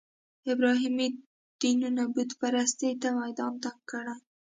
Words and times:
ابراهیمي 0.53 1.07
دینونو 1.61 2.03
بوت 2.13 2.29
پرستۍ 2.39 2.91
ته 3.01 3.07
میدان 3.19 3.53
تنګ 3.63 3.79
کړی. 3.91 4.15